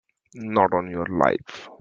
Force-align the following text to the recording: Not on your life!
Not 0.33 0.73
on 0.73 0.89
your 0.89 1.05
life! 1.05 1.69